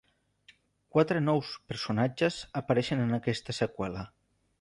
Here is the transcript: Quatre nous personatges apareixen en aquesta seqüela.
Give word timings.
Quatre 0.95 1.19
nous 1.25 1.51
personatges 1.73 2.39
apareixen 2.61 3.05
en 3.05 3.13
aquesta 3.19 3.57
seqüela. 3.59 4.07